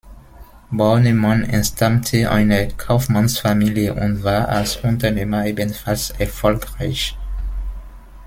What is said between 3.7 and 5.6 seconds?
und war als Unternehmer